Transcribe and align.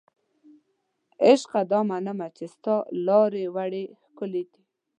عشقه 1.25 1.61
دا 1.71 1.79
منمه 1.89 2.27
چې 2.37 2.45
ستا 2.53 2.75
لارې 3.07 3.43
واړې 3.55 3.83
ښکلې 4.03 4.43
دي 4.51 4.61